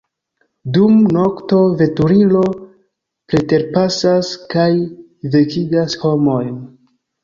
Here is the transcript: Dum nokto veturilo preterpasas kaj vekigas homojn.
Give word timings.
Dum 0.77 0.95
nokto 1.17 1.59
veturilo 1.83 2.41
preterpasas 2.65 4.35
kaj 4.57 4.69
vekigas 5.39 6.05
homojn. 6.05 6.55